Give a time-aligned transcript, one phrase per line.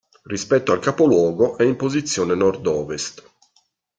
[0.23, 3.23] Rispetto al capoluogo è in posizione nord ovest.